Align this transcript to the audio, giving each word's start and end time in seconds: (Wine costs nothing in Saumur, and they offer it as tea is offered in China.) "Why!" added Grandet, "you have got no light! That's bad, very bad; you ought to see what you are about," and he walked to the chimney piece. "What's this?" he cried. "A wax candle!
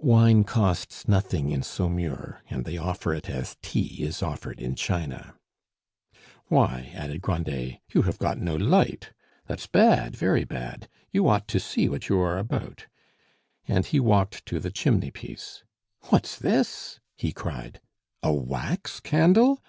(Wine 0.00 0.42
costs 0.42 1.06
nothing 1.06 1.52
in 1.52 1.60
Saumur, 1.62 2.42
and 2.50 2.64
they 2.64 2.76
offer 2.76 3.14
it 3.14 3.30
as 3.30 3.56
tea 3.62 4.02
is 4.02 4.24
offered 4.24 4.60
in 4.60 4.74
China.) 4.74 5.36
"Why!" 6.48 6.90
added 6.96 7.22
Grandet, 7.22 7.78
"you 7.94 8.02
have 8.02 8.18
got 8.18 8.38
no 8.40 8.56
light! 8.56 9.12
That's 9.46 9.68
bad, 9.68 10.16
very 10.16 10.42
bad; 10.42 10.88
you 11.12 11.28
ought 11.28 11.46
to 11.46 11.60
see 11.60 11.88
what 11.88 12.08
you 12.08 12.18
are 12.18 12.38
about," 12.38 12.88
and 13.68 13.86
he 13.86 14.00
walked 14.00 14.44
to 14.46 14.58
the 14.58 14.72
chimney 14.72 15.12
piece. 15.12 15.62
"What's 16.08 16.36
this?" 16.36 16.98
he 17.14 17.30
cried. 17.30 17.80
"A 18.20 18.32
wax 18.34 18.98
candle! 18.98 19.62